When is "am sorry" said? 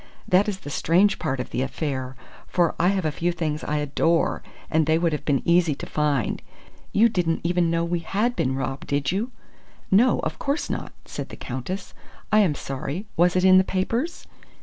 12.39-13.05